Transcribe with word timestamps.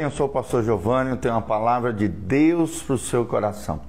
Eu 0.00 0.10
sou 0.10 0.24
o 0.24 0.30
pastor 0.30 0.64
Giovanni, 0.64 1.10
eu 1.10 1.16
tenho 1.18 1.34
uma 1.34 1.42
palavra 1.42 1.92
de 1.92 2.08
Deus 2.08 2.82
para 2.82 2.94
o 2.94 2.98
seu 2.98 3.26
coração. 3.26 3.82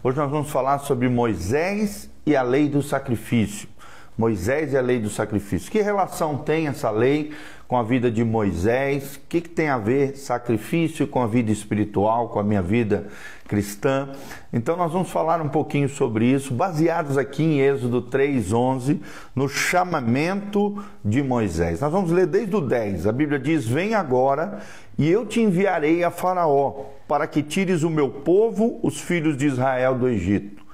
Hoje 0.00 0.16
nós 0.16 0.30
vamos 0.30 0.48
falar 0.48 0.78
sobre 0.78 1.08
Moisés 1.08 2.08
e 2.24 2.36
a 2.36 2.42
lei 2.44 2.68
do 2.68 2.80
sacrifício. 2.84 3.68
Moisés 4.16 4.72
e 4.72 4.78
a 4.78 4.80
lei 4.80 5.00
do 5.00 5.10
sacrifício. 5.10 5.70
Que 5.70 5.82
relação 5.82 6.38
tem 6.38 6.68
essa 6.68 6.88
lei 6.88 7.32
com 7.68 7.76
a 7.76 7.82
vida 7.82 8.10
de 8.10 8.24
Moisés? 8.24 9.16
O 9.16 9.20
que, 9.28 9.40
que, 9.42 9.48
tem 9.48 9.68
a 9.68 9.76
ver 9.76 10.16
sacrifício 10.16 11.06
com 11.06 11.22
a 11.22 11.26
vida 11.26 11.50
espiritual, 11.52 12.28
com 12.28 12.38
a 12.38 12.44
minha 12.44 12.62
vida 12.62 13.08
cristã? 13.46 14.08
Então 14.52 14.76
nós 14.76 14.90
vamos 14.90 15.10
falar 15.10 15.42
um 15.42 15.48
pouquinho 15.48 15.88
sobre 15.88 16.26
isso, 16.26 16.54
baseados 16.54 17.18
aqui 17.18 17.42
em 17.42 17.60
Êxodo 17.60 18.00
3:11, 18.00 19.00
no 19.34 19.48
chamamento 19.48 20.82
de 21.04 21.22
Moisés. 21.22 21.80
Nós 21.80 21.92
vamos 21.92 22.10
ler 22.10 22.26
desde 22.26 22.56
o 22.56 22.60
10. 22.60 23.06
A 23.06 23.12
Bíblia 23.12 23.38
diz: 23.38 23.66
"Vem 23.66 23.94
agora, 23.94 24.60
e 24.98 25.10
eu 25.10 25.26
te 25.26 25.40
enviarei 25.40 26.02
a 26.02 26.10
Faraó, 26.10 26.84
para 27.06 27.26
que 27.26 27.42
tires 27.42 27.82
o 27.82 27.90
meu 27.90 28.08
povo, 28.08 28.80
os 28.82 29.00
filhos 29.00 29.36
de 29.36 29.46
Israel 29.46 29.94
do 29.94 30.08
Egito." 30.08 30.64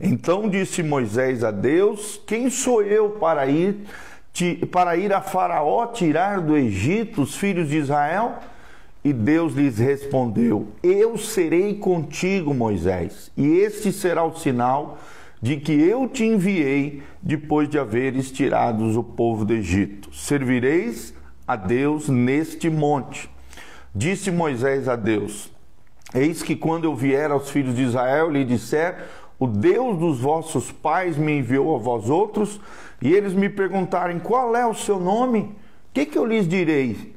Então 0.00 0.48
disse 0.48 0.82
Moisés 0.82 1.42
a 1.42 1.50
Deus: 1.50 2.20
Quem 2.26 2.50
sou 2.50 2.82
eu 2.82 3.10
para 3.10 3.46
ir 3.46 3.76
para 4.70 4.96
ir 4.96 5.12
a 5.12 5.20
Faraó 5.20 5.86
tirar 5.86 6.40
do 6.40 6.56
Egito 6.56 7.22
os 7.22 7.34
filhos 7.34 7.68
de 7.68 7.78
Israel? 7.78 8.38
E 9.04 9.12
Deus 9.12 9.54
lhes 9.54 9.78
respondeu: 9.78 10.68
Eu 10.82 11.16
serei 11.16 11.74
contigo, 11.74 12.54
Moisés, 12.54 13.32
e 13.36 13.46
este 13.58 13.92
será 13.92 14.22
o 14.24 14.36
sinal 14.36 14.98
de 15.40 15.56
que 15.56 15.72
eu 15.72 16.08
te 16.08 16.24
enviei 16.24 17.02
depois 17.22 17.68
de 17.68 17.78
haveres 17.78 18.30
tirado 18.30 18.84
o 18.98 19.04
povo 19.04 19.44
do 19.44 19.54
Egito. 19.54 20.12
Servireis 20.12 21.14
a 21.46 21.56
Deus 21.56 22.08
neste 22.08 22.68
monte. 22.68 23.30
Disse 23.98 24.30
Moisés 24.30 24.88
a 24.88 24.94
Deus: 24.94 25.50
Eis 26.14 26.40
que 26.40 26.54
quando 26.54 26.84
eu 26.84 26.94
vier 26.94 27.32
aos 27.32 27.50
filhos 27.50 27.74
de 27.74 27.82
Israel, 27.82 28.30
lhe 28.30 28.44
disser: 28.44 28.94
o 29.40 29.44
Deus 29.44 29.98
dos 29.98 30.20
vossos 30.20 30.70
pais 30.70 31.16
me 31.16 31.40
enviou 31.40 31.74
a 31.74 31.80
vós 31.80 32.08
outros, 32.08 32.60
e 33.02 33.12
eles 33.12 33.32
me 33.32 33.48
perguntarem 33.48 34.20
qual 34.20 34.54
é 34.54 34.64
o 34.64 34.72
seu 34.72 35.00
nome, 35.00 35.40
o 35.40 35.54
que, 35.92 36.06
que 36.06 36.16
eu 36.16 36.24
lhes 36.24 36.46
direi? 36.46 37.16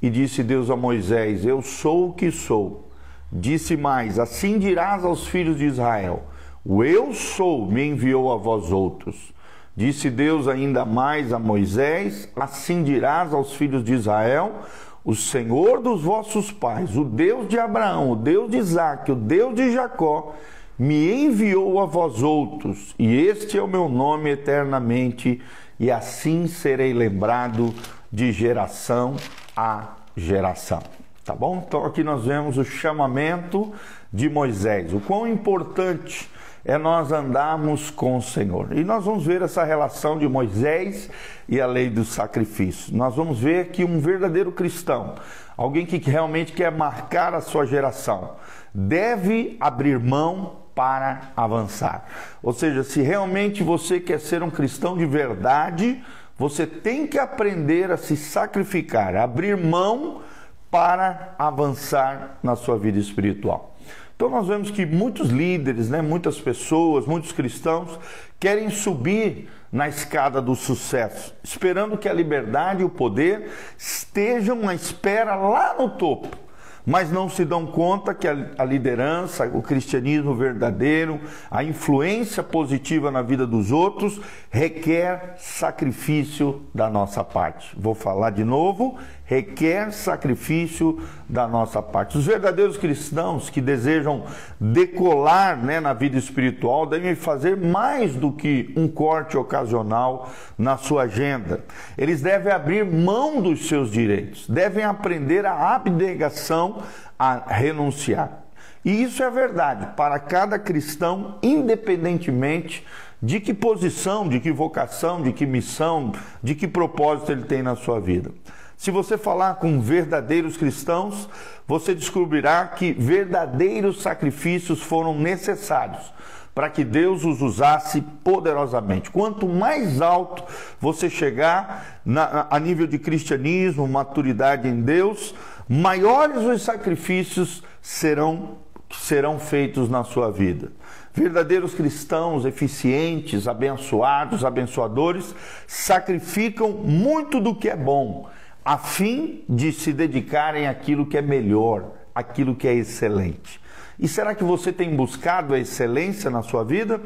E 0.00 0.08
disse 0.08 0.42
Deus 0.42 0.70
a 0.70 0.76
Moisés: 0.76 1.44
Eu 1.44 1.60
sou 1.60 2.08
o 2.08 2.12
que 2.14 2.30
sou. 2.30 2.88
Disse 3.30 3.76
mais: 3.76 4.18
Assim 4.18 4.58
dirás 4.58 5.04
aos 5.04 5.26
filhos 5.26 5.58
de 5.58 5.66
Israel: 5.66 6.22
O 6.64 6.82
eu 6.82 7.12
sou 7.12 7.70
me 7.70 7.84
enviou 7.84 8.32
a 8.32 8.38
vós 8.38 8.72
outros. 8.72 9.30
Disse 9.76 10.08
Deus 10.08 10.48
ainda 10.48 10.86
mais 10.86 11.34
a 11.34 11.38
Moisés: 11.38 12.26
Assim 12.34 12.82
dirás 12.82 13.34
aos 13.34 13.52
filhos 13.52 13.84
de 13.84 13.92
Israel: 13.92 14.62
O 15.04 15.14
Senhor 15.14 15.82
dos 15.82 16.02
vossos 16.02 16.50
pais, 16.50 16.96
o 16.96 17.04
Deus 17.04 17.46
de 17.46 17.58
Abraão, 17.58 18.12
o 18.12 18.16
Deus 18.16 18.50
de 18.50 18.56
Isaque, 18.56 19.12
o 19.12 19.14
Deus 19.14 19.54
de 19.54 19.70
Jacó, 19.70 20.34
me 20.78 21.26
enviou 21.26 21.78
a 21.78 21.84
vós 21.84 22.22
outros, 22.22 22.94
e 22.98 23.14
este 23.14 23.58
é 23.58 23.62
o 23.62 23.68
meu 23.68 23.88
nome 23.88 24.30
eternamente, 24.30 25.42
e 25.78 25.90
assim 25.90 26.46
serei 26.46 26.94
lembrado 26.94 27.74
de 28.10 28.32
geração 28.32 29.14
a 29.54 29.96
geração. 30.16 30.82
Tá 31.24 31.34
bom? 31.34 31.62
Então 31.66 31.84
aqui 31.84 32.02
nós 32.02 32.24
vemos 32.24 32.58
o 32.58 32.64
chamamento 32.64 33.72
de 34.12 34.28
Moisés. 34.28 34.92
O 34.92 35.00
quão 35.00 35.26
importante 35.26 36.30
é 36.64 36.78
nós 36.78 37.12
andarmos 37.12 37.90
com 37.90 38.16
o 38.16 38.22
Senhor. 38.22 38.72
E 38.72 38.82
nós 38.82 39.04
vamos 39.04 39.24
ver 39.26 39.42
essa 39.42 39.62
relação 39.64 40.18
de 40.18 40.26
Moisés 40.26 41.10
e 41.48 41.60
a 41.60 41.66
lei 41.66 41.90
do 41.90 42.04
sacrifício. 42.04 42.96
Nós 42.96 43.14
vamos 43.14 43.38
ver 43.38 43.68
que 43.68 43.84
um 43.84 44.00
verdadeiro 44.00 44.50
cristão, 44.50 45.14
alguém 45.56 45.84
que 45.84 45.98
realmente 45.98 46.52
quer 46.52 46.72
marcar 46.72 47.34
a 47.34 47.40
sua 47.42 47.66
geração, 47.66 48.36
deve 48.72 49.56
abrir 49.60 49.98
mão 50.00 50.64
para 50.74 51.32
avançar. 51.36 52.06
Ou 52.42 52.52
seja, 52.52 52.82
se 52.82 53.02
realmente 53.02 53.62
você 53.62 54.00
quer 54.00 54.18
ser 54.18 54.42
um 54.42 54.50
cristão 54.50 54.96
de 54.96 55.04
verdade, 55.04 56.02
você 56.36 56.66
tem 56.66 57.06
que 57.06 57.18
aprender 57.18 57.92
a 57.92 57.96
se 57.96 58.16
sacrificar, 58.16 59.14
abrir 59.14 59.56
mão 59.56 60.22
para 60.70 61.34
avançar 61.38 62.38
na 62.42 62.56
sua 62.56 62.76
vida 62.76 62.98
espiritual. 62.98 63.73
Então 64.16 64.28
nós 64.28 64.46
vemos 64.46 64.70
que 64.70 64.86
muitos 64.86 65.30
líderes, 65.30 65.90
né, 65.90 66.00
muitas 66.00 66.40
pessoas, 66.40 67.06
muitos 67.06 67.32
cristãos 67.32 67.98
querem 68.38 68.70
subir 68.70 69.48
na 69.72 69.88
escada 69.88 70.40
do 70.40 70.54
sucesso, 70.54 71.34
esperando 71.42 71.98
que 71.98 72.08
a 72.08 72.12
liberdade 72.12 72.82
e 72.82 72.84
o 72.84 72.88
poder 72.88 73.50
estejam 73.76 74.68
à 74.68 74.74
espera 74.74 75.34
lá 75.34 75.74
no 75.76 75.90
topo 75.90 76.44
mas 76.86 77.10
não 77.10 77.28
se 77.28 77.44
dão 77.44 77.66
conta 77.66 78.14
que 78.14 78.28
a, 78.28 78.64
liderança, 78.64 79.46
o 79.46 79.62
cristianismo 79.62 80.34
verdadeiro, 80.34 81.20
a 81.50 81.64
influência 81.64 82.42
positiva 82.42 83.10
na 83.10 83.22
vida 83.22 83.46
dos 83.46 83.72
outros 83.72 84.20
requer 84.50 85.34
sacrifício 85.38 86.62
da 86.74 86.90
nossa 86.90 87.24
parte. 87.24 87.74
Vou 87.76 87.94
falar 87.94 88.30
de 88.30 88.44
novo, 88.44 88.98
requer 89.24 89.90
sacrifício 89.90 91.02
da 91.28 91.48
nossa 91.48 91.82
parte. 91.82 92.18
Os 92.18 92.26
verdadeiros 92.26 92.76
cristãos 92.76 93.48
que 93.48 93.60
desejam 93.60 94.24
decolar 94.60 95.56
né, 95.56 95.80
na 95.80 95.94
vida 95.94 96.18
espiritual 96.18 96.86
devem 96.86 97.14
fazer 97.14 97.56
mais 97.56 98.14
do 98.14 98.30
que 98.30 98.72
um 98.76 98.86
corte 98.86 99.36
ocasional 99.36 100.30
na 100.58 100.76
sua 100.76 101.04
agenda. 101.04 101.64
Eles 101.96 102.20
devem 102.20 102.52
abrir 102.52 102.84
mão 102.84 103.40
dos 103.40 103.66
seus 103.66 103.90
direitos, 103.90 104.46
devem 104.48 104.84
aprender 104.84 105.46
a 105.46 105.74
abnegação, 105.74 106.82
a 107.18 107.42
renunciar. 107.46 108.44
E 108.84 109.02
isso 109.02 109.22
é 109.22 109.30
verdade 109.30 109.88
para 109.96 110.18
cada 110.18 110.58
cristão, 110.58 111.38
independentemente 111.42 112.84
de 113.22 113.40
que 113.40 113.54
posição, 113.54 114.28
de 114.28 114.38
que 114.38 114.52
vocação, 114.52 115.22
de 115.22 115.32
que 115.32 115.46
missão, 115.46 116.12
de 116.42 116.54
que 116.54 116.68
propósito 116.68 117.32
ele 117.32 117.44
tem 117.44 117.62
na 117.62 117.74
sua 117.74 117.98
vida. 117.98 118.30
Se 118.76 118.90
você 118.90 119.16
falar 119.16 119.54
com 119.54 119.80
verdadeiros 119.80 120.56
cristãos, 120.56 121.28
você 121.66 121.94
descobrirá 121.94 122.66
que 122.66 122.92
verdadeiros 122.92 124.02
sacrifícios 124.02 124.82
foram 124.82 125.18
necessários 125.18 126.12
para 126.54 126.70
que 126.70 126.84
Deus 126.84 127.24
os 127.24 127.42
usasse 127.42 128.00
poderosamente. 128.22 129.10
Quanto 129.10 129.48
mais 129.48 130.00
alto 130.00 130.44
você 130.80 131.10
chegar 131.10 132.00
na, 132.04 132.46
a 132.48 132.60
nível 132.60 132.86
de 132.86 132.98
cristianismo, 132.98 133.88
maturidade 133.88 134.68
em 134.68 134.80
Deus, 134.80 135.34
maiores 135.68 136.42
os 136.44 136.62
sacrifícios 136.62 137.62
serão 137.82 138.62
serão 138.90 139.40
feitos 139.40 139.88
na 139.88 140.04
sua 140.04 140.30
vida. 140.30 140.70
Verdadeiros 141.12 141.74
cristãos 141.74 142.44
eficientes, 142.44 143.48
abençoados, 143.48 144.44
abençoadores, 144.44 145.34
sacrificam 145.66 146.70
muito 146.70 147.40
do 147.40 147.56
que 147.56 147.68
é 147.68 147.74
bom 147.74 148.28
a 148.64 148.78
fim 148.78 149.44
de 149.48 149.72
se 149.72 149.92
dedicarem 149.92 150.66
àquilo 150.66 151.04
que 151.04 151.18
é 151.18 151.22
melhor, 151.22 151.92
aquilo 152.14 152.54
que 152.54 152.66
é 152.66 152.74
excelente. 152.74 153.60
E 153.98 154.08
será 154.08 154.34
que 154.34 154.42
você 154.42 154.72
tem 154.72 154.94
buscado 154.96 155.54
a 155.54 155.58
excelência 155.58 156.30
na 156.30 156.42
sua 156.42 156.64
vida? 156.64 157.00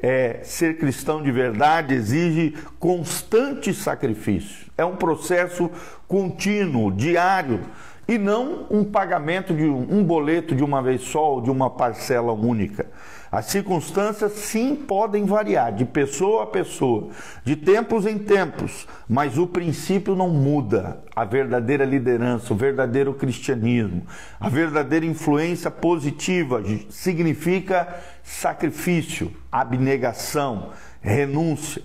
É, 0.00 0.40
ser 0.44 0.78
cristão 0.78 1.22
de 1.22 1.32
verdade 1.32 1.94
exige 1.94 2.54
constante 2.78 3.72
sacrifício. 3.74 4.66
É 4.76 4.84
um 4.84 4.96
processo 4.96 5.70
contínuo, 6.06 6.92
diário, 6.92 7.60
e 8.08 8.16
não 8.16 8.66
um 8.70 8.82
pagamento 8.82 9.54
de 9.54 9.64
um, 9.64 10.02
boleto 10.02 10.56
de 10.56 10.64
uma 10.64 10.80
vez 10.80 11.02
só 11.02 11.34
ou 11.34 11.42
de 11.42 11.50
uma 11.50 11.68
parcela 11.68 12.32
única. 12.32 12.86
As 13.30 13.44
circunstâncias 13.44 14.32
sim 14.32 14.74
podem 14.74 15.26
variar 15.26 15.70
de 15.70 15.84
pessoa 15.84 16.44
a 16.44 16.46
pessoa, 16.46 17.10
de 17.44 17.54
tempos 17.54 18.06
em 18.06 18.16
tempos, 18.16 18.88
mas 19.06 19.36
o 19.36 19.46
princípio 19.46 20.16
não 20.16 20.30
muda. 20.30 21.04
A 21.14 21.26
verdadeira 21.26 21.84
liderança, 21.84 22.54
o 22.54 22.56
verdadeiro 22.56 23.12
cristianismo, 23.12 24.06
a 24.40 24.48
verdadeira 24.48 25.04
influência 25.04 25.70
positiva 25.70 26.62
significa 26.88 28.00
sacrifício, 28.22 29.30
abnegação, 29.52 30.70
renúncia. 31.02 31.82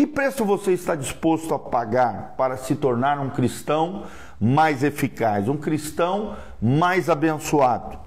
Que 0.00 0.06
preço 0.06 0.46
você 0.46 0.72
está 0.72 0.94
disposto 0.94 1.52
a 1.52 1.58
pagar 1.58 2.34
para 2.34 2.56
se 2.56 2.74
tornar 2.74 3.20
um 3.20 3.28
cristão 3.28 4.04
mais 4.40 4.82
eficaz, 4.82 5.46
um 5.46 5.58
cristão 5.58 6.36
mais 6.58 7.10
abençoado? 7.10 7.98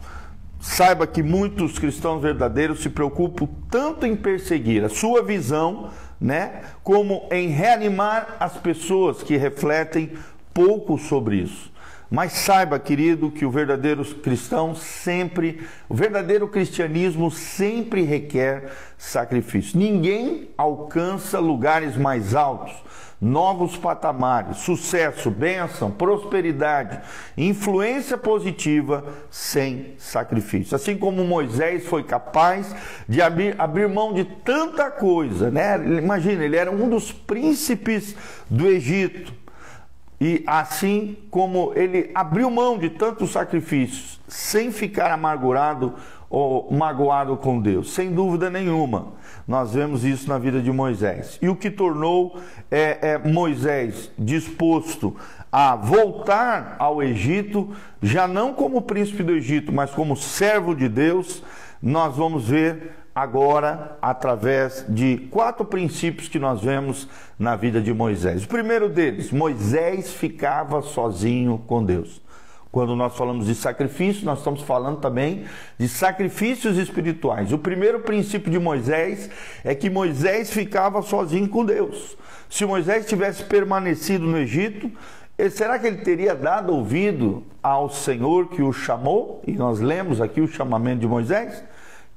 Saiba 0.59 1.05
que 1.05 1.21
muitos 1.21 1.77
cristãos 1.77 2.19
verdadeiros 2.19 2.81
se 2.81 2.89
preocupam 2.89 3.47
tanto 3.69 4.07
em 4.07 4.15
perseguir 4.15 4.83
a 4.83 4.89
sua 4.89 5.21
visão, 5.21 5.91
né, 6.19 6.63
como 6.83 7.27
em 7.29 7.49
reanimar 7.49 8.37
as 8.39 8.57
pessoas 8.57 9.21
que 9.21 9.37
refletem 9.37 10.13
pouco 10.51 10.97
sobre 10.97 11.35
isso. 11.35 11.71
Mas 12.09 12.33
saiba, 12.33 12.77
querido, 12.77 13.31
que 13.31 13.45
o 13.45 13.51
verdadeiro 13.51 14.05
cristão 14.05 14.75
sempre, 14.75 15.61
o 15.89 15.95
verdadeiro 15.95 16.47
cristianismo 16.47 17.31
sempre 17.31 18.03
requer 18.03 18.71
sacrifício. 18.97 19.79
Ninguém 19.79 20.49
alcança 20.57 21.39
lugares 21.39 21.97
mais 21.97 22.35
altos, 22.35 22.73
novos 23.19 23.77
patamares, 23.77 24.57
sucesso, 24.57 25.31
bênção, 25.31 25.89
prosperidade, 25.89 26.99
influência 27.37 28.17
positiva 28.17 29.05
sem 29.31 29.95
sacrifício. 29.97 30.75
Assim 30.75 30.97
como 30.97 31.23
Moisés 31.23 31.85
foi 31.87 32.03
capaz 32.03 32.75
de 33.07 33.21
abrir, 33.21 33.55
abrir 33.57 33.87
mão 33.87 34.13
de 34.13 34.25
tanta 34.25 34.91
coisa, 34.91 35.49
né? 35.49 35.77
Imagina, 35.97 36.43
ele 36.43 36.57
era 36.57 36.69
um 36.69 36.89
dos 36.89 37.11
príncipes 37.13 38.15
do 38.49 38.67
Egito 38.67 39.42
e 40.19 40.43
assim 40.47 41.17
como 41.29 41.73
ele 41.75 42.11
abriu 42.13 42.49
mão 42.49 42.77
de 42.77 42.89
tantos 42.89 43.31
sacrifícios, 43.31 44.19
sem 44.27 44.71
ficar 44.71 45.11
amargurado 45.11 45.93
ou 46.29 46.71
magoado 46.71 47.37
com 47.37 47.59
Deus, 47.59 47.93
sem 47.93 48.11
dúvida 48.11 48.49
nenhuma, 48.49 49.13
nós 49.47 49.73
vemos 49.73 50.03
isso 50.03 50.27
na 50.27 50.37
vida 50.37 50.61
de 50.61 50.71
Moisés. 50.71 51.37
E 51.41 51.49
o 51.49 51.55
que 51.55 51.69
tornou 51.69 52.39
é, 52.71 52.97
é, 53.11 53.17
Moisés 53.17 54.11
disposto 54.17 55.15
a 55.51 55.75
voltar 55.75 56.75
ao 56.79 57.03
Egito, 57.03 57.69
já 58.01 58.27
não 58.27 58.53
como 58.53 58.81
príncipe 58.81 59.21
do 59.21 59.33
Egito, 59.33 59.71
mas 59.71 59.91
como 59.91 60.15
servo 60.15 60.73
de 60.73 60.89
Deus, 60.89 61.43
nós 61.81 62.15
vamos 62.15 62.47
ver 62.47 63.02
agora 63.15 63.97
através 64.01 64.85
de 64.89 65.17
quatro 65.29 65.63
princípios 65.63 66.27
que 66.27 66.39
nós 66.39 66.61
vemos 66.61 67.07
na 67.37 67.55
vida 67.55 67.81
de 67.81 67.93
Moisés. 67.93 68.43
O 68.43 68.47
primeiro 68.47 68.89
deles, 68.89 69.31
Moisés 69.31 70.13
ficava 70.13 70.81
sozinho 70.81 71.61
com 71.67 71.83
Deus. 71.83 72.21
Quando 72.71 72.95
nós 72.95 73.15
falamos 73.15 73.45
de 73.45 73.53
sacrifício, 73.53 74.25
nós 74.25 74.39
estamos 74.39 74.63
falando 74.63 74.97
também 74.97 75.45
de 75.77 75.87
sacrifícios 75.87 76.75
espirituais. 76.75 77.53
O 77.53 77.57
primeiro 77.59 77.99
princípio 77.99 78.51
de 78.51 78.57
Moisés 78.57 79.29
é 79.63 79.75
que 79.75 79.91
Moisés 79.91 80.51
ficava 80.51 81.03
sozinho 81.03 81.47
com 81.47 81.63
Deus. 81.63 82.17
Se 82.49 82.65
Moisés 82.65 83.05
tivesse 83.05 83.43
permanecido 83.43 84.25
no 84.25 84.39
Egito, 84.39 84.91
será 85.51 85.77
que 85.77 85.85
ele 85.85 85.97
teria 85.97 86.33
dado 86.33 86.73
ouvido 86.73 87.43
ao 87.61 87.91
Senhor 87.91 88.49
que 88.49 88.63
o 88.63 88.73
chamou? 88.73 89.43
E 89.45 89.51
nós 89.51 89.79
lemos 89.79 90.19
aqui 90.19 90.41
o 90.41 90.47
chamamento 90.47 91.01
de 91.01 91.07
Moisés. 91.07 91.63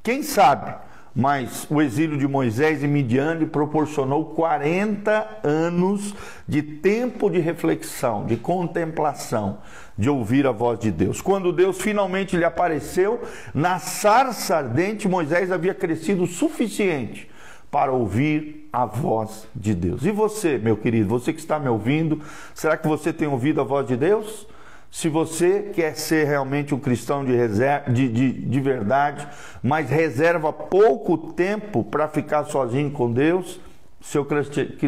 Quem 0.02 0.22
sabe? 0.22 0.74
Mas 1.18 1.66
o 1.70 1.80
exílio 1.80 2.18
de 2.18 2.28
Moisés 2.28 2.82
e 2.82 2.86
Midian 2.86 3.32
lhe 3.36 3.46
proporcionou 3.46 4.26
40 4.26 5.40
anos 5.42 6.14
de 6.46 6.60
tempo 6.60 7.30
de 7.30 7.38
reflexão, 7.38 8.26
de 8.26 8.36
contemplação, 8.36 9.56
de 9.96 10.10
ouvir 10.10 10.46
a 10.46 10.52
voz 10.52 10.78
de 10.78 10.90
Deus. 10.90 11.22
Quando 11.22 11.54
Deus 11.54 11.80
finalmente 11.80 12.36
lhe 12.36 12.44
apareceu, 12.44 13.22
na 13.54 13.78
sarça 13.78 14.58
ardente, 14.58 15.08
Moisés 15.08 15.50
havia 15.50 15.72
crescido 15.72 16.24
o 16.24 16.26
suficiente 16.26 17.30
para 17.70 17.92
ouvir 17.92 18.68
a 18.70 18.84
voz 18.84 19.48
de 19.56 19.74
Deus. 19.74 20.04
E 20.04 20.10
você, 20.10 20.58
meu 20.58 20.76
querido, 20.76 21.08
você 21.08 21.32
que 21.32 21.40
está 21.40 21.58
me 21.58 21.70
ouvindo, 21.70 22.20
será 22.54 22.76
que 22.76 22.86
você 22.86 23.10
tem 23.10 23.26
ouvido 23.26 23.62
a 23.62 23.64
voz 23.64 23.86
de 23.86 23.96
Deus? 23.96 24.46
Se 24.90 25.08
você 25.08 25.70
quer 25.74 25.96
ser 25.96 26.26
realmente 26.26 26.74
um 26.74 26.78
cristão 26.78 27.24
de, 27.24 27.32
reserva, 27.34 27.90
de, 27.90 28.08
de, 28.08 28.32
de 28.32 28.60
verdade, 28.60 29.26
mas 29.62 29.90
reserva 29.90 30.52
pouco 30.52 31.18
tempo 31.32 31.84
para 31.84 32.08
ficar 32.08 32.44
sozinho 32.44 32.90
com 32.90 33.12
Deus, 33.12 33.60
seu, 34.00 34.26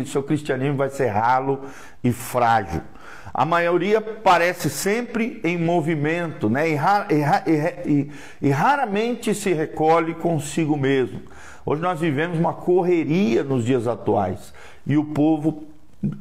seu 0.07 0.23
cristianismo 0.23 0.77
vai 0.77 0.91
ser 0.91 1.09
ralo 1.09 1.63
e 2.03 2.13
frágil. 2.13 2.81
A 3.35 3.45
maioria 3.45 4.01
parece 4.01 4.71
sempre 4.71 5.41
em 5.45 5.59
movimento, 5.59 6.49
né? 6.49 6.71
E, 6.71 6.75
e, 6.75 7.91
e, 7.93 8.11
e, 8.43 8.51
raramente 8.51 9.35
se 9.35 9.53
recolhe 9.53 10.15
consigo 10.15 10.77
mesmo. 10.77 11.21
Hoje 11.65 11.83
nós 11.83 12.01
vivemos 12.01 12.39
uma 12.39 12.55
correria 12.55 13.45
nos 13.45 13.65
dias 13.65 13.87
atuais 13.87 14.53
e 14.87 14.97
o 14.97 15.05
povo 15.05 15.65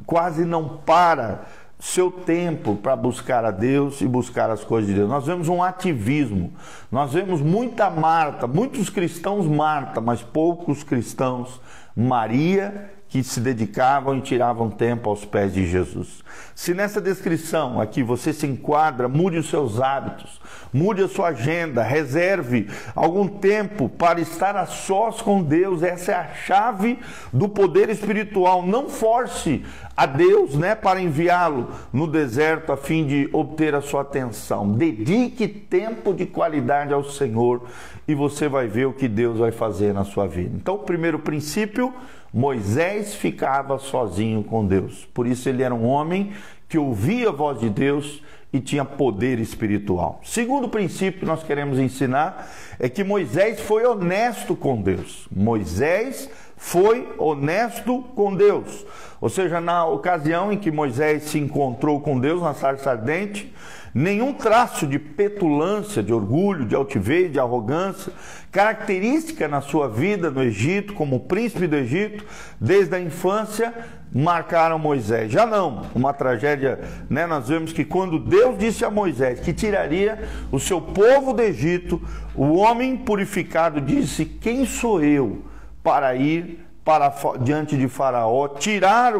quase 0.04 0.44
não 0.44 0.78
para 0.78 1.46
seu 1.78 2.10
tempo 2.10 2.74
para 2.74 2.96
buscar 2.96 3.44
a 3.44 3.50
Deus 3.50 4.00
e 4.00 4.06
buscar 4.06 4.50
as 4.50 4.64
coisas 4.64 4.88
de 4.90 4.96
Deus. 4.96 5.08
Nós 5.08 5.26
vemos 5.26 5.48
um 5.48 5.62
ativismo, 5.62 6.52
nós 6.90 7.12
vemos 7.12 7.40
muita 7.40 7.88
Marta, 7.88 8.46
muitos 8.46 8.90
cristãos 8.90 9.46
Marta, 9.46 10.00
mas 10.00 10.22
poucos 10.22 10.82
cristãos 10.82 11.60
Maria 11.94 12.97
que 13.08 13.22
se 13.22 13.40
dedicavam 13.40 14.18
e 14.18 14.20
tiravam 14.20 14.68
tempo 14.68 15.08
aos 15.08 15.24
pés 15.24 15.54
de 15.54 15.66
Jesus. 15.66 16.22
Se 16.54 16.74
nessa 16.74 17.00
descrição 17.00 17.80
aqui 17.80 18.02
você 18.02 18.32
se 18.32 18.46
enquadra, 18.46 19.08
mude 19.08 19.38
os 19.38 19.48
seus 19.48 19.80
hábitos, 19.80 20.40
mude 20.72 21.02
a 21.02 21.08
sua 21.08 21.28
agenda, 21.28 21.82
reserve 21.82 22.68
algum 22.94 23.26
tempo 23.26 23.88
para 23.88 24.20
estar 24.20 24.56
a 24.56 24.66
sós 24.66 25.22
com 25.22 25.42
Deus. 25.42 25.82
Essa 25.82 26.12
é 26.12 26.14
a 26.16 26.34
chave 26.34 26.98
do 27.32 27.48
poder 27.48 27.88
espiritual. 27.88 28.66
Não 28.66 28.88
force 28.88 29.64
a 29.96 30.04
Deus, 30.06 30.54
né, 30.54 30.74
para 30.74 31.00
enviá-lo 31.00 31.70
no 31.92 32.06
deserto 32.06 32.72
a 32.72 32.76
fim 32.76 33.06
de 33.06 33.28
obter 33.32 33.74
a 33.74 33.80
sua 33.80 34.02
atenção. 34.02 34.70
Dedique 34.70 35.48
tempo 35.48 36.12
de 36.12 36.26
qualidade 36.26 36.92
ao 36.92 37.02
Senhor 37.02 37.62
e 38.06 38.14
você 38.14 38.48
vai 38.48 38.66
ver 38.66 38.86
o 38.86 38.92
que 38.92 39.08
Deus 39.08 39.38
vai 39.38 39.50
fazer 39.50 39.92
na 39.92 40.04
sua 40.04 40.26
vida. 40.26 40.54
Então, 40.54 40.76
o 40.76 40.78
primeiro 40.78 41.18
princípio, 41.18 41.92
Moisés 42.32 43.14
ficava 43.14 43.78
sozinho 43.78 44.42
com 44.42 44.66
Deus. 44.66 45.06
Por 45.14 45.26
isso 45.26 45.48
ele 45.48 45.62
era 45.62 45.74
um 45.74 45.86
homem 45.86 46.32
que 46.68 46.76
ouvia 46.76 47.30
a 47.30 47.32
voz 47.32 47.58
de 47.60 47.70
Deus 47.70 48.22
e 48.52 48.60
tinha 48.60 48.84
poder 48.84 49.38
espiritual. 49.38 50.20
Segundo 50.24 50.68
princípio 50.68 51.20
que 51.20 51.26
nós 51.26 51.42
queremos 51.42 51.78
ensinar 51.78 52.50
é 52.78 52.88
que 52.88 53.04
Moisés 53.04 53.60
foi 53.60 53.84
honesto 53.84 54.56
com 54.56 54.80
Deus. 54.80 55.28
Moisés 55.30 56.30
foi 56.56 57.14
honesto 57.18 58.02
com 58.14 58.34
Deus. 58.34 58.86
Ou 59.20 59.28
seja, 59.28 59.60
na 59.60 59.84
ocasião 59.86 60.52
em 60.52 60.58
que 60.58 60.70
Moisés 60.70 61.24
se 61.24 61.38
encontrou 61.38 62.00
com 62.00 62.18
Deus 62.18 62.42
na 62.42 62.54
sarça 62.54 62.90
ardente, 62.90 63.52
nenhum 63.94 64.32
traço 64.32 64.86
de 64.86 64.98
petulância, 64.98 66.02
de 66.02 66.12
orgulho, 66.12 66.64
de 66.64 66.74
altivez, 66.74 67.32
de 67.32 67.38
arrogância, 67.38 68.12
característica 68.50 69.46
na 69.48 69.60
sua 69.60 69.88
vida 69.88 70.30
no 70.30 70.42
Egito, 70.42 70.94
como 70.94 71.20
príncipe 71.20 71.66
do 71.66 71.76
Egito, 71.76 72.24
desde 72.60 72.94
a 72.94 73.00
infância, 73.00 73.74
marcaram 74.12 74.78
Moisés. 74.78 75.30
Já 75.30 75.46
não, 75.46 75.82
uma 75.94 76.12
tragédia, 76.12 76.80
né? 77.08 77.26
Nós 77.26 77.48
vemos 77.48 77.72
que 77.72 77.84
quando 77.84 78.18
Deus 78.18 78.58
disse 78.58 78.84
a 78.84 78.90
Moisés 78.90 79.40
que 79.40 79.52
tiraria 79.52 80.18
o 80.50 80.58
seu 80.58 80.80
povo 80.80 81.32
do 81.32 81.42
Egito, 81.42 82.00
o 82.34 82.56
homem 82.56 82.96
purificado 82.96 83.80
disse: 83.80 84.24
Quem 84.24 84.64
sou 84.64 85.02
eu 85.02 85.42
para 85.82 86.14
ir 86.14 86.68
para 86.88 87.12
diante 87.40 87.76
de 87.76 87.86
Faraó, 87.86 88.48
tirar 88.48 89.12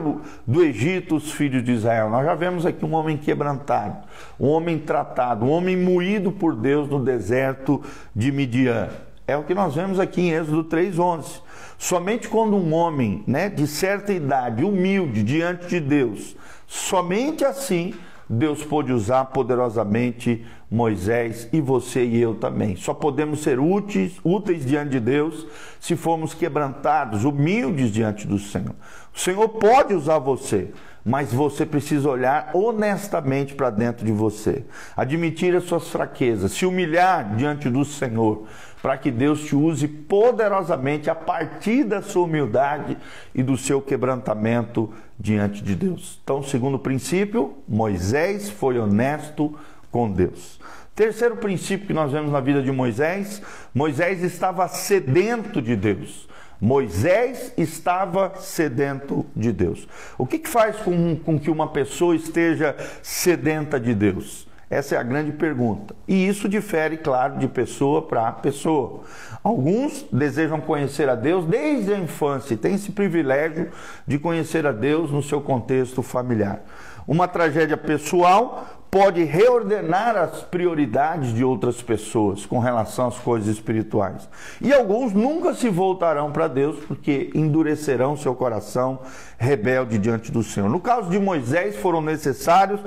do 0.47 0.63
Egito 0.63 1.17
os 1.17 1.33
filhos 1.33 1.63
de 1.63 1.73
Israel. 1.73 2.09
Nós 2.09 2.25
já 2.25 2.35
vemos 2.35 2.65
aqui 2.65 2.83
um 2.83 2.95
homem 2.95 3.19
quebrantado, 3.19 4.07
um 4.41 4.49
homem 4.49 4.79
tratado, 4.79 5.45
um 5.45 5.51
homem 5.51 5.77
moído 5.77 6.33
por 6.33 6.57
Deus 6.57 6.89
no 6.89 6.99
deserto 6.99 7.83
de 8.17 8.33
Midian. 8.33 8.89
É 9.29 9.37
o 9.37 9.45
que 9.45 9.55
nós 9.55 9.75
vemos 9.75 10.01
aqui 10.01 10.23
em 10.23 10.31
Êxodo 10.31 10.65
3:11. 10.65 11.43
Somente 11.77 12.29
quando 12.29 12.57
um 12.57 12.73
homem, 12.73 13.23
né, 13.27 13.51
de 13.51 13.67
certa 13.67 14.11
idade, 14.11 14.65
humilde 14.65 15.23
diante 15.23 15.67
de 15.67 15.81
Deus, 15.81 16.35
somente 16.67 17.45
assim 17.45 17.93
Deus 18.27 18.65
pôde 18.65 18.91
usar 18.91 19.27
poderosamente 19.27 20.47
Moisés 20.71 21.49
e 21.53 21.61
você 21.61 22.05
e 22.05 22.21
eu 22.21 22.35
também. 22.35 22.77
Só 22.77 22.93
podemos 22.93 23.43
ser 23.43 23.59
úteis, 23.59 24.21
úteis 24.23 24.67
diante 24.67 24.91
de 24.91 25.01
Deus 25.01 25.47
se 25.81 25.97
formos 25.97 26.35
quebrantados, 26.35 27.25
humildes 27.25 27.91
diante 27.91 28.27
do 28.27 28.39
Senhor. 28.39 28.75
O 29.15 29.19
Senhor 29.19 29.49
pode 29.49 29.95
usar 29.95 30.19
você, 30.19 30.71
mas 31.05 31.33
você 31.33 31.65
precisa 31.65 32.09
olhar 32.09 32.51
honestamente 32.53 33.55
para 33.55 33.71
dentro 33.71 34.05
de 34.05 34.13
você, 34.13 34.65
admitir 34.95 35.57
as 35.57 35.65
suas 35.65 35.89
fraquezas, 35.89 36.53
se 36.53 36.67
humilhar 36.67 37.35
diante 37.35 37.71
do 37.71 37.83
Senhor, 37.85 38.45
para 38.83 38.97
que 38.99 39.11
Deus 39.11 39.41
te 39.45 39.57
use 39.57 39.89
poderosamente 39.89 41.09
a 41.09 41.15
partir 41.15 41.83
da 41.83 42.03
sua 42.03 42.25
humildade 42.25 42.97
e 43.35 43.43
do 43.43 43.57
seu 43.57 43.81
quebrantamento 43.81 44.93
diante 45.19 45.63
de 45.63 45.75
Deus. 45.75 46.21
Então, 46.23 46.43
segundo 46.43 46.79
princípio, 46.79 47.55
Moisés 47.67 48.51
foi 48.51 48.79
honesto 48.79 49.57
com 49.91 50.11
Deus. 50.11 50.59
Terceiro 50.95 51.37
princípio 51.37 51.87
que 51.87 51.93
nós 51.93 52.11
vemos 52.11 52.33
na 52.33 52.41
vida 52.41 52.61
de 52.61 52.73
Moisés: 52.73 53.41
Moisés 53.73 54.23
estava 54.23 54.67
sedento 54.67 55.63
de 55.63 55.77
Deus. 55.77 56.29
Moisés 56.61 57.53
estava 57.57 58.35
sedento 58.41 59.25
de 59.35 59.53
Deus. 59.53 59.87
O 60.17 60.27
que, 60.27 60.41
que 60.41 60.49
faz 60.49 60.77
com, 60.79 61.15
com 61.15 61.39
que 61.39 61.51
uma 61.51 61.69
pessoa 61.69 62.17
esteja 62.17 62.75
sedenta 63.01 63.79
de 63.79 63.95
Deus? 63.95 64.48
Essa 64.71 64.97
é 64.97 64.99
a 64.99 65.03
grande 65.03 65.33
pergunta. 65.33 65.95
E 66.07 66.29
isso 66.29 66.49
difere, 66.49 66.99
claro, 66.99 67.39
de 67.39 67.49
pessoa 67.49 68.03
para 68.03 68.31
pessoa. 68.33 69.01
Alguns 69.43 70.05
desejam 70.13 70.61
conhecer 70.61 71.09
a 71.09 71.15
Deus 71.15 71.47
desde 71.47 71.95
a 71.95 71.99
infância 71.99 72.53
e 72.53 72.57
têm 72.57 72.75
esse 72.75 72.93
privilégio 72.93 73.71
de 74.07 74.19
conhecer 74.19 74.67
a 74.67 74.73
Deus 74.73 75.11
no 75.11 75.23
seu 75.23 75.41
contexto 75.41 76.03
familiar. 76.03 76.61
Uma 77.07 77.27
tragédia 77.27 77.79
pessoal 77.79 78.67
pode 78.91 79.23
reordenar 79.25 80.17
as 80.17 80.43
prioridades 80.43 81.33
de 81.35 81.45
outras 81.45 81.83
pessoas 81.83 82.45
com 82.47 82.59
relação 82.59 83.09
às 83.09 83.19
coisas 83.19 83.49
espirituais. 83.49 84.29
E 84.61 84.73
alguns 84.73 85.13
nunca 85.13 85.55
se 85.55 85.69
voltarão 85.69 86.31
para 86.33 86.49
Deus 86.49 86.79
porque 86.87 87.31
endurecerão 87.35 88.17
seu 88.17 88.35
coração 88.35 89.01
rebelde 89.39 89.99
diante 89.99 90.33
do 90.33 90.43
Senhor. 90.43 90.69
No 90.69 90.81
caso 90.81 91.11
de 91.11 91.19
Moisés, 91.19 91.77
foram 91.77 92.01
necessários 92.01 92.81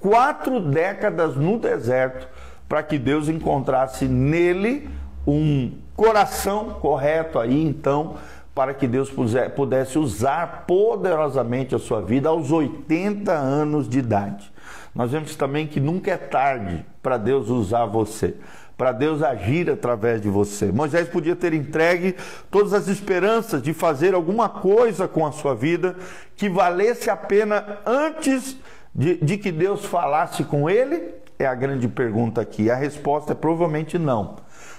quatro 0.00 0.60
décadas 0.60 1.36
no 1.36 1.58
deserto 1.58 2.28
para 2.68 2.82
que 2.82 2.98
Deus 2.98 3.28
encontrasse 3.28 4.06
nele 4.06 4.88
um 5.26 5.72
coração 5.94 6.70
correto 6.80 7.38
aí, 7.38 7.64
então, 7.64 8.16
para 8.54 8.72
que 8.72 8.86
Deus 8.86 9.12
pudesse 9.54 9.98
usar 9.98 10.64
poderosamente 10.66 11.74
a 11.74 11.78
sua 11.78 12.00
vida 12.00 12.28
aos 12.28 12.50
80 12.50 13.32
anos 13.32 13.88
de 13.88 13.98
idade. 13.98 14.50
Nós 14.94 15.10
vemos 15.10 15.36
também 15.36 15.66
que 15.66 15.78
nunca 15.78 16.12
é 16.12 16.16
tarde 16.16 16.84
para 17.02 17.18
Deus 17.18 17.50
usar 17.50 17.84
você, 17.84 18.34
para 18.76 18.92
Deus 18.92 19.22
agir 19.22 19.70
através 19.70 20.22
de 20.22 20.28
você. 20.28 20.72
Moisés 20.72 21.08
podia 21.08 21.36
ter 21.36 21.52
entregue 21.52 22.16
todas 22.50 22.72
as 22.72 22.88
esperanças 22.88 23.62
de 23.62 23.74
fazer 23.74 24.14
alguma 24.14 24.48
coisa 24.48 25.06
com 25.06 25.26
a 25.26 25.32
sua 25.32 25.54
vida 25.54 25.94
que 26.34 26.48
valesse 26.48 27.10
a 27.10 27.16
pena 27.16 27.78
antes 27.84 28.52
de, 28.52 28.75
de 28.96 29.36
que 29.36 29.52
Deus 29.52 29.84
falasse 29.84 30.42
com 30.42 30.70
ele? 30.70 31.14
É 31.38 31.44
a 31.44 31.54
grande 31.54 31.86
pergunta 31.86 32.40
aqui. 32.40 32.70
A 32.70 32.74
resposta 32.74 33.32
é 33.32 33.34
provavelmente 33.34 33.98
não. 33.98 34.36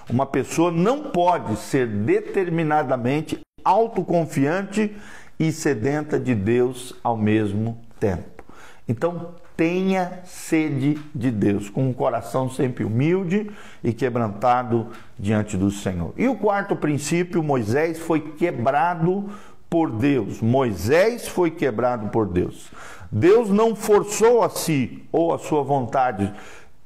Uma 0.09 0.25
pessoa 0.25 0.71
não 0.71 1.03
pode 1.11 1.55
ser 1.57 1.85
determinadamente 1.85 3.39
autoconfiante 3.63 4.95
e 5.39 5.51
sedenta 5.51 6.19
de 6.19 6.33
Deus 6.33 6.95
ao 7.03 7.15
mesmo 7.15 7.79
tempo. 7.99 8.43
Então, 8.87 9.35
tenha 9.55 10.21
sede 10.23 10.97
de 11.13 11.29
Deus, 11.29 11.69
com 11.69 11.89
um 11.89 11.93
coração 11.93 12.49
sempre 12.49 12.85
humilde 12.85 13.51
e 13.83 13.91
quebrantado 13.91 14.87
diante 15.19 15.57
do 15.57 15.69
Senhor. 15.69 16.13
E 16.15 16.27
o 16.27 16.35
quarto 16.35 16.75
princípio, 16.75 17.43
Moisés 17.43 17.99
foi 17.99 18.21
quebrado 18.21 19.29
por 19.69 19.91
Deus. 19.91 20.41
Moisés 20.41 21.27
foi 21.27 21.51
quebrado 21.51 22.09
por 22.09 22.27
Deus. 22.27 22.71
Deus 23.11 23.49
não 23.49 23.75
forçou 23.75 24.43
a 24.43 24.49
si 24.49 25.03
ou 25.11 25.33
a 25.33 25.37
sua 25.37 25.63
vontade 25.63 26.33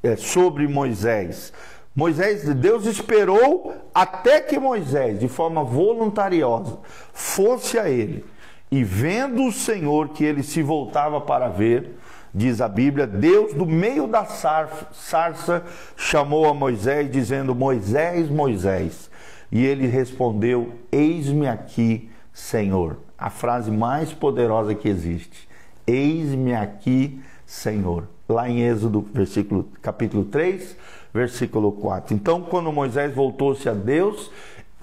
é, 0.03 0.15
sobre 0.15 0.67
Moisés. 0.67 1.51
Moisés, 1.95 2.43
Deus 2.55 2.85
esperou 2.85 3.73
até 3.93 4.39
que 4.39 4.57
Moisés, 4.57 5.19
de 5.19 5.27
forma 5.27 5.63
voluntariosa, 5.63 6.79
fosse 7.13 7.77
a 7.77 7.89
ele. 7.89 8.23
E 8.71 8.83
vendo 8.83 9.45
o 9.45 9.51
Senhor 9.51 10.09
que 10.09 10.23
ele 10.23 10.41
se 10.41 10.61
voltava 10.61 11.19
para 11.19 11.49
ver, 11.49 11.97
diz 12.33 12.61
a 12.61 12.69
Bíblia, 12.69 13.05
Deus 13.05 13.53
do 13.53 13.65
meio 13.65 14.07
da 14.07 14.23
sarça 14.25 15.65
chamou 15.97 16.47
a 16.47 16.53
Moisés, 16.53 17.11
dizendo: 17.11 17.53
Moisés, 17.53 18.29
Moisés. 18.29 19.11
E 19.51 19.65
ele 19.65 19.87
respondeu: 19.87 20.71
Eis-me 20.89 21.49
aqui, 21.49 22.09
Senhor. 22.33 22.97
A 23.17 23.29
frase 23.29 23.69
mais 23.69 24.13
poderosa 24.13 24.73
que 24.73 24.87
existe. 24.87 25.47
Eis-me 25.85 26.53
aqui, 26.53 27.21
Senhor. 27.45 28.07
Lá 28.27 28.49
em 28.49 28.61
Êxodo, 28.61 29.05
versículo, 29.13 29.69
capítulo 29.81 30.23
3, 30.25 30.77
versículo 31.13 31.71
4. 31.73 32.15
Então, 32.15 32.41
quando 32.41 32.71
Moisés 32.71 33.13
voltou-se 33.13 33.67
a 33.67 33.73
Deus, 33.73 34.31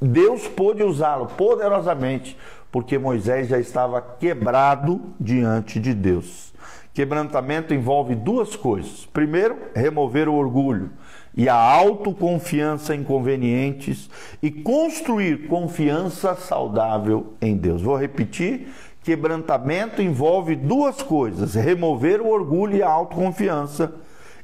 Deus 0.00 0.46
pôde 0.46 0.82
usá-lo 0.82 1.26
poderosamente, 1.26 2.36
porque 2.70 2.98
Moisés 2.98 3.48
já 3.48 3.58
estava 3.58 4.00
quebrado 4.00 5.00
diante 5.18 5.80
de 5.80 5.94
Deus. 5.94 6.52
Quebrantamento 6.92 7.72
envolve 7.72 8.14
duas 8.14 8.54
coisas. 8.54 9.06
Primeiro, 9.06 9.56
remover 9.74 10.28
o 10.28 10.34
orgulho 10.34 10.90
e 11.38 11.48
a 11.48 11.54
autoconfiança 11.54 12.96
inconvenientes 12.96 14.10
e 14.42 14.50
construir 14.50 15.46
confiança 15.46 16.34
saudável 16.34 17.34
em 17.40 17.56
Deus. 17.56 17.80
Vou 17.80 17.96
repetir: 17.96 18.66
quebrantamento 19.04 20.02
envolve 20.02 20.56
duas 20.56 21.00
coisas: 21.00 21.54
remover 21.54 22.20
o 22.20 22.28
orgulho 22.28 22.76
e 22.76 22.82
a 22.82 22.90
autoconfiança 22.90 23.94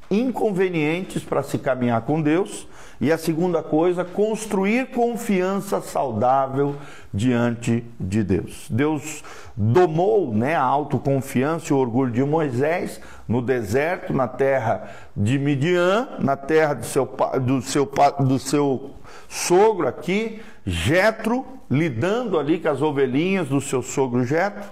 inconvenientes 0.09 1.25
para 1.25 1.43
se 1.43 1.59
caminhar 1.59 2.03
com 2.03 2.23
Deus. 2.23 2.69
E 3.01 3.11
a 3.11 3.19
segunda 3.19 3.63
coisa, 3.63 4.05
construir 4.05 4.87
confiança 4.91 5.81
saudável 5.81 6.77
diante 7.13 7.85
de 7.99 8.23
Deus. 8.23 8.67
Deus 8.71 9.23
domou 9.57 10.33
né, 10.33 10.55
a 10.55 10.63
autoconfiança 10.63 11.73
e 11.73 11.73
o 11.73 11.79
orgulho 11.79 12.13
de 12.13 12.23
Moisés 12.25 13.01
no 13.29 13.41
deserto, 13.43 14.13
na 14.13 14.29
terra 14.29 14.91
de 15.17 15.39
Midian, 15.39 16.09
na 16.19 16.37
terra 16.37 16.75
do 16.75 16.85
seu, 16.85 17.09
do 17.43 17.63
seu, 17.63 17.91
do 18.21 18.39
seu 18.39 18.91
sogro 19.29 19.87
aqui, 19.87 20.41
Jetro, 20.67 21.45
lidando 21.71 22.39
ali 22.39 22.59
com 22.59 22.69
as 22.69 22.83
ovelhinhas 22.83 23.49
do 23.49 23.61
seu 23.61 23.83
sogro 23.83 24.25
Jetro. 24.25 24.65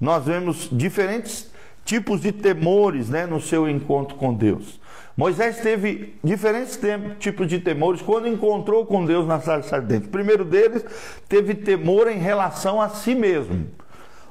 Nós 0.00 0.24
vemos 0.24 0.68
diferentes 0.70 1.50
tipos 1.84 2.20
de 2.20 2.32
temores 2.32 3.08
né, 3.08 3.26
no 3.26 3.40
seu 3.40 3.68
encontro 3.68 4.16
com 4.16 4.34
Deus. 4.34 4.78
Moisés 5.18 5.58
teve 5.58 6.14
diferentes 6.22 6.78
tipos 7.18 7.48
de 7.48 7.58
temores 7.58 8.00
quando 8.00 8.28
encontrou 8.28 8.86
com 8.86 9.04
Deus 9.04 9.26
na 9.26 9.40
sarça 9.40 9.74
ardente. 9.74 10.06
O 10.06 10.10
primeiro 10.10 10.44
deles 10.44 10.84
teve 11.28 11.56
temor 11.56 12.08
em 12.08 12.18
relação 12.18 12.80
a 12.80 12.88
si 12.88 13.16
mesmo. 13.16 13.66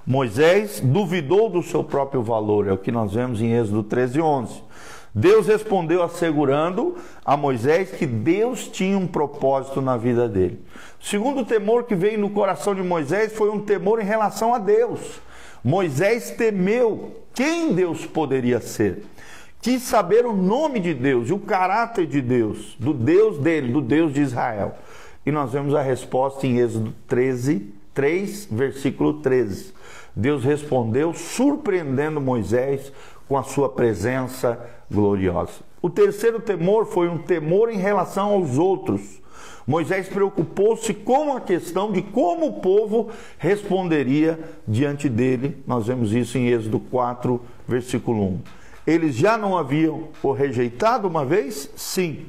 Moisés 0.05 0.79
duvidou 0.79 1.49
do 1.49 1.61
seu 1.61 1.83
próprio 1.83 2.23
valor, 2.23 2.69
é 2.69 2.71
o 2.71 2.77
que 2.77 2.89
nós 2.89 3.13
vemos 3.13 3.41
em 3.41 3.51
Êxodo 3.51 3.83
13, 3.83 4.21
11. 4.21 4.63
Deus 5.13 5.47
respondeu 5.47 6.01
assegurando 6.01 6.95
a 7.25 7.35
Moisés 7.35 7.91
que 7.91 8.05
Deus 8.05 8.69
tinha 8.69 8.97
um 8.97 9.07
propósito 9.07 9.81
na 9.81 9.97
vida 9.97 10.29
dele. 10.29 10.63
O 11.01 11.05
segundo 11.05 11.43
temor 11.43 11.83
que 11.83 11.95
veio 11.95 12.17
no 12.17 12.29
coração 12.29 12.73
de 12.73 12.81
Moisés 12.81 13.33
foi 13.33 13.49
um 13.49 13.59
temor 13.59 14.01
em 14.01 14.05
relação 14.05 14.53
a 14.53 14.57
Deus. 14.57 15.01
Moisés 15.61 16.31
temeu 16.31 17.11
quem 17.33 17.73
Deus 17.73 18.05
poderia 18.05 18.61
ser. 18.61 19.03
Quis 19.61 19.81
saber 19.83 20.25
o 20.25 20.33
nome 20.33 20.79
de 20.79 20.93
Deus 20.93 21.29
e 21.29 21.33
o 21.33 21.39
caráter 21.39 22.05
de 22.05 22.21
Deus, 22.21 22.75
do 22.79 22.93
Deus 22.93 23.37
dele, 23.39 23.71
do 23.73 23.81
Deus 23.81 24.13
de 24.13 24.21
Israel. 24.21 24.75
E 25.25 25.31
nós 25.31 25.51
vemos 25.51 25.75
a 25.75 25.81
resposta 25.81 26.47
em 26.47 26.59
Êxodo 26.59 26.93
13, 27.07 27.73
3, 27.93 28.47
versículo 28.51 29.15
13. 29.15 29.73
Deus 30.15 30.43
respondeu, 30.43 31.13
surpreendendo 31.13 32.21
Moisés 32.21 32.91
com 33.27 33.37
a 33.37 33.43
sua 33.43 33.69
presença 33.69 34.59
gloriosa. 34.89 35.67
O 35.81 35.89
terceiro 35.89 36.39
temor 36.39 36.85
foi 36.85 37.09
um 37.09 37.17
temor 37.17 37.69
em 37.69 37.77
relação 37.77 38.29
aos 38.29 38.57
outros. 38.57 39.21
Moisés 39.67 40.07
preocupou-se 40.07 40.93
com 40.93 41.35
a 41.35 41.41
questão 41.41 41.91
de 41.91 42.01
como 42.01 42.47
o 42.47 42.53
povo 42.61 43.09
responderia 43.37 44.39
diante 44.65 45.09
dele. 45.09 45.61
Nós 45.67 45.87
vemos 45.87 46.13
isso 46.13 46.37
em 46.37 46.47
Êxodo 46.47 46.79
4, 46.79 47.41
versículo 47.67 48.23
1. 48.23 48.39
Eles 48.87 49.15
já 49.15 49.37
não 49.37 49.57
haviam 49.57 50.07
o 50.23 50.31
rejeitado 50.31 51.09
uma 51.09 51.25
vez? 51.25 51.69
Sim. 51.75 52.27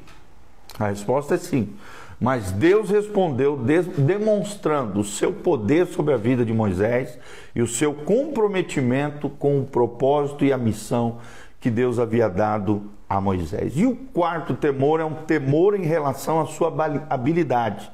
A 0.77 0.89
resposta 0.89 1.37
é 1.37 1.39
sim. 1.39 1.73
Mas 2.21 2.51
Deus 2.51 2.91
respondeu 2.91 3.57
demonstrando 3.97 4.99
o 4.99 5.05
seu 5.05 5.33
poder 5.33 5.87
sobre 5.87 6.13
a 6.13 6.17
vida 6.17 6.45
de 6.45 6.53
Moisés 6.53 7.17
e 7.55 7.63
o 7.63 7.67
seu 7.69 7.95
comprometimento 7.95 9.31
com 9.31 9.61
o 9.61 9.65
propósito 9.65 10.45
e 10.45 10.53
a 10.53 10.59
missão 10.59 11.19
que 11.61 11.71
Deus 11.71 12.01
havia 12.01 12.29
dado 12.29 12.91
a 13.09 13.21
Moisés. 13.21 13.75
E 13.77 13.87
o 13.87 13.95
quarto 13.95 14.55
temor 14.55 14.99
é 14.99 15.05
um 15.05 15.15
temor 15.15 15.79
em 15.79 15.85
relação 15.85 16.41
à 16.41 16.47
sua 16.47 16.75
habilidade. 17.09 17.89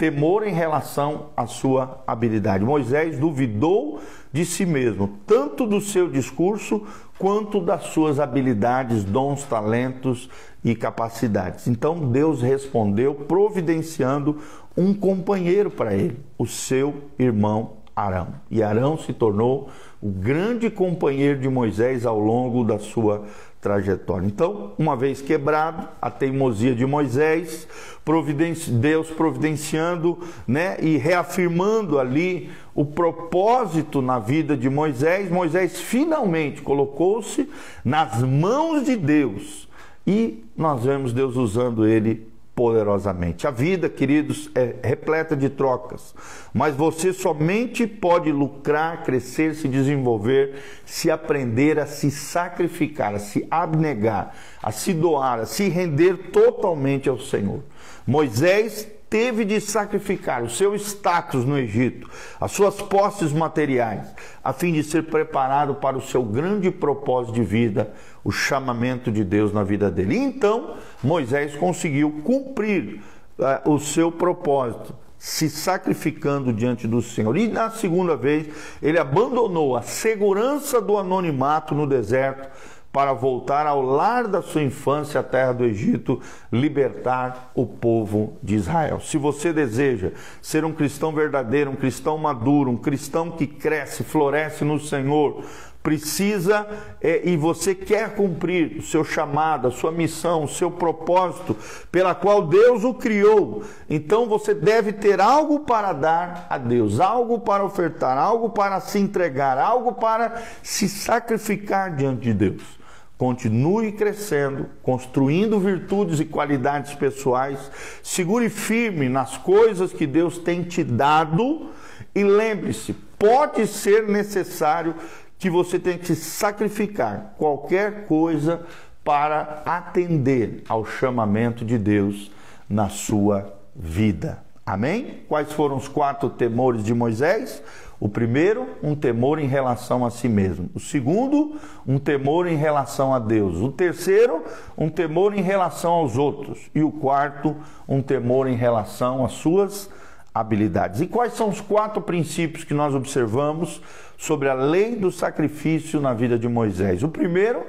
Temor 0.00 0.48
em 0.48 0.54
relação 0.54 1.26
à 1.36 1.46
sua 1.46 2.02
habilidade. 2.06 2.64
Moisés 2.64 3.18
duvidou 3.18 4.00
de 4.32 4.46
si 4.46 4.64
mesmo, 4.64 5.18
tanto 5.26 5.66
do 5.66 5.78
seu 5.78 6.08
discurso 6.08 6.86
quanto 7.18 7.60
das 7.60 7.88
suas 7.88 8.18
habilidades, 8.18 9.04
dons, 9.04 9.44
talentos 9.44 10.30
e 10.64 10.74
capacidades. 10.74 11.68
Então 11.68 11.98
Deus 12.10 12.40
respondeu 12.40 13.14
providenciando 13.14 14.38
um 14.74 14.94
companheiro 14.94 15.70
para 15.70 15.92
ele, 15.94 16.18
o 16.38 16.46
seu 16.46 16.94
irmão 17.18 17.72
Arão. 17.94 18.28
E 18.50 18.62
Arão 18.62 18.96
se 18.96 19.12
tornou 19.12 19.68
o 20.00 20.08
grande 20.08 20.70
companheiro 20.70 21.38
de 21.38 21.48
Moisés 21.50 22.06
ao 22.06 22.18
longo 22.18 22.64
da 22.64 22.78
sua 22.78 23.26
trajetória. 23.60 24.26
Então, 24.26 24.72
uma 24.78 24.96
vez 24.96 25.20
quebrado, 25.20 25.86
a 26.00 26.10
teimosia 26.10 26.74
de 26.74 26.86
Moisés, 26.86 27.68
providenci 28.04 28.70
Deus 28.70 29.10
providenciando 29.10 30.18
né, 30.46 30.78
e 30.80 30.96
reafirmando 30.96 31.98
ali 31.98 32.50
o 32.74 32.84
propósito 32.84 34.00
na 34.00 34.18
vida 34.18 34.56
de 34.56 34.70
Moisés, 34.70 35.30
Moisés 35.30 35.80
finalmente 35.80 36.62
colocou-se 36.62 37.48
nas 37.84 38.22
mãos 38.22 38.84
de 38.84 38.96
Deus 38.96 39.68
e 40.06 40.42
nós 40.56 40.84
vemos 40.84 41.12
Deus 41.12 41.36
usando 41.36 41.86
ele 41.86 42.29
poderosamente. 42.60 43.46
A 43.46 43.50
vida, 43.50 43.88
queridos, 43.88 44.50
é 44.54 44.76
repleta 44.86 45.34
de 45.34 45.48
trocas, 45.48 46.14
mas 46.52 46.74
você 46.74 47.10
somente 47.10 47.86
pode 47.86 48.30
lucrar, 48.30 49.02
crescer, 49.02 49.54
se 49.54 49.66
desenvolver, 49.66 50.56
se 50.84 51.10
aprender 51.10 51.80
a 51.80 51.86
se 51.86 52.10
sacrificar, 52.10 53.14
a 53.14 53.18
se 53.18 53.48
abnegar, 53.50 54.34
a 54.62 54.70
se 54.70 54.92
doar, 54.92 55.38
a 55.38 55.46
se 55.46 55.70
render 55.70 56.30
totalmente 56.32 57.08
ao 57.08 57.18
Senhor. 57.18 57.62
Moisés 58.06 58.86
teve 59.10 59.44
de 59.44 59.60
sacrificar 59.60 60.44
o 60.44 60.48
seu 60.48 60.72
status 60.76 61.44
no 61.44 61.58
Egito, 61.58 62.08
as 62.40 62.52
suas 62.52 62.80
posses 62.80 63.32
materiais, 63.32 64.06
a 64.42 64.52
fim 64.52 64.72
de 64.72 64.84
ser 64.84 65.02
preparado 65.02 65.74
para 65.74 65.98
o 65.98 66.00
seu 66.00 66.22
grande 66.22 66.70
propósito 66.70 67.34
de 67.34 67.42
vida, 67.42 67.92
o 68.22 68.30
chamamento 68.30 69.10
de 69.10 69.24
Deus 69.24 69.52
na 69.52 69.64
vida 69.64 69.90
dele. 69.90 70.14
E 70.14 70.18
então, 70.18 70.76
Moisés 71.02 71.56
conseguiu 71.56 72.22
cumprir 72.22 73.02
uh, 73.36 73.68
o 73.68 73.80
seu 73.80 74.12
propósito, 74.12 74.94
se 75.18 75.50
sacrificando 75.50 76.52
diante 76.52 76.86
do 76.86 77.02
Senhor. 77.02 77.36
E 77.36 77.48
na 77.48 77.68
segunda 77.68 78.16
vez, 78.16 78.46
ele 78.80 78.98
abandonou 78.98 79.76
a 79.76 79.82
segurança 79.82 80.80
do 80.80 80.96
anonimato 80.96 81.74
no 81.74 81.86
deserto 81.86 82.48
para 82.92 83.12
voltar 83.12 83.66
ao 83.66 83.82
lar 83.82 84.26
da 84.26 84.42
sua 84.42 84.62
infância, 84.62 85.20
a 85.20 85.22
terra 85.22 85.52
do 85.52 85.64
Egito, 85.64 86.20
libertar 86.52 87.52
o 87.54 87.64
povo 87.64 88.36
de 88.42 88.56
Israel. 88.56 89.00
Se 89.00 89.16
você 89.16 89.52
deseja 89.52 90.10
ser 90.42 90.64
um 90.64 90.72
cristão 90.72 91.12
verdadeiro, 91.12 91.70
um 91.70 91.76
cristão 91.76 92.18
maduro, 92.18 92.70
um 92.70 92.76
cristão 92.76 93.30
que 93.30 93.46
cresce, 93.46 94.02
floresce 94.02 94.64
no 94.64 94.80
Senhor, 94.80 95.44
precisa 95.82 96.66
é, 97.00 97.22
e 97.28 97.36
você 97.36 97.74
quer 97.74 98.14
cumprir 98.14 98.78
o 98.78 98.82
seu 98.82 99.02
chamado, 99.02 99.68
a 99.68 99.70
sua 99.70 99.90
missão, 99.90 100.44
o 100.44 100.48
seu 100.48 100.70
propósito 100.70 101.56
pela 101.90 102.14
qual 102.14 102.42
Deus 102.42 102.84
o 102.84 102.92
criou, 102.92 103.62
então 103.88 104.26
você 104.26 104.52
deve 104.52 104.92
ter 104.92 105.20
algo 105.20 105.60
para 105.60 105.92
dar 105.92 106.46
a 106.50 106.58
Deus, 106.58 107.00
algo 107.00 107.40
para 107.40 107.64
ofertar, 107.64 108.18
algo 108.18 108.50
para 108.50 108.80
se 108.80 108.98
entregar, 108.98 109.56
algo 109.56 109.92
para 109.92 110.42
se 110.62 110.88
sacrificar 110.88 111.94
diante 111.94 112.22
de 112.22 112.34
Deus. 112.34 112.79
Continue 113.20 113.92
crescendo, 113.92 114.70
construindo 114.82 115.60
virtudes 115.60 116.20
e 116.20 116.24
qualidades 116.24 116.94
pessoais. 116.94 117.70
Segure 118.02 118.48
firme 118.48 119.10
nas 119.10 119.36
coisas 119.36 119.92
que 119.92 120.06
Deus 120.06 120.38
tem 120.38 120.62
te 120.62 120.82
dado. 120.82 121.68
E 122.14 122.24
lembre-se: 122.24 122.94
pode 123.18 123.66
ser 123.66 124.08
necessário 124.08 124.94
que 125.38 125.50
você 125.50 125.78
tenha 125.78 125.98
que 125.98 126.14
sacrificar 126.14 127.34
qualquer 127.36 128.06
coisa 128.06 128.62
para 129.04 129.64
atender 129.66 130.62
ao 130.66 130.86
chamamento 130.86 131.62
de 131.62 131.76
Deus 131.76 132.32
na 132.66 132.88
sua 132.88 133.52
vida. 133.76 134.42
Amém? 134.64 135.24
Quais 135.28 135.52
foram 135.52 135.76
os 135.76 135.88
quatro 135.88 136.30
temores 136.30 136.82
de 136.82 136.94
Moisés? 136.94 137.62
O 138.00 138.08
primeiro, 138.08 138.66
um 138.82 138.94
temor 138.94 139.38
em 139.38 139.46
relação 139.46 140.06
a 140.06 140.10
si 140.10 140.26
mesmo. 140.26 140.70
O 140.74 140.80
segundo, 140.80 141.56
um 141.86 141.98
temor 141.98 142.46
em 142.46 142.56
relação 142.56 143.14
a 143.14 143.18
Deus. 143.18 143.60
O 143.60 143.70
terceiro, 143.70 144.42
um 144.76 144.88
temor 144.88 145.34
em 145.36 145.42
relação 145.42 145.92
aos 145.92 146.16
outros. 146.16 146.70
E 146.74 146.82
o 146.82 146.90
quarto, 146.90 147.54
um 147.86 148.00
temor 148.00 148.48
em 148.48 148.56
relação 148.56 149.22
às 149.22 149.32
suas 149.32 149.90
habilidades. 150.34 151.02
E 151.02 151.06
quais 151.06 151.34
são 151.34 151.50
os 151.50 151.60
quatro 151.60 152.00
princípios 152.00 152.64
que 152.64 152.72
nós 152.72 152.94
observamos 152.94 153.82
sobre 154.16 154.48
a 154.48 154.54
lei 154.54 154.96
do 154.96 155.12
sacrifício 155.12 156.00
na 156.00 156.14
vida 156.14 156.38
de 156.38 156.48
Moisés? 156.48 157.02
O 157.02 157.08
primeiro, 157.08 157.62